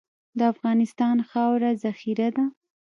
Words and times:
د 0.37 0.39
افغانستان 0.53 1.17
خاوره 1.29 1.69
زرخیزه 1.81 2.29
ده. 2.35 2.45